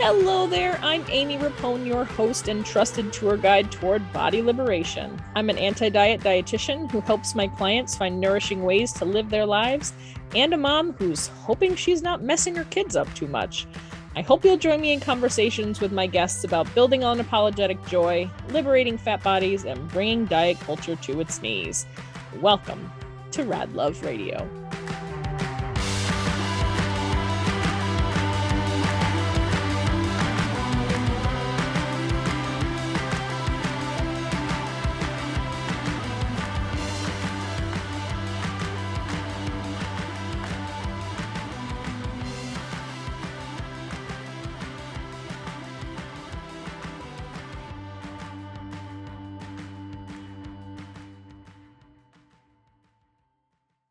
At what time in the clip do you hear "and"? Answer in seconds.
2.46-2.64, 10.36-10.54, 19.64-19.88